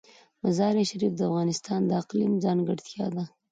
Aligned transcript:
مزارشریف 0.43 1.13
د 1.15 1.21
افغانستان 1.29 1.79
د 1.85 1.91
اقلیم 2.01 2.33
ځانګړتیا 2.43 3.05
ده. 3.15 3.23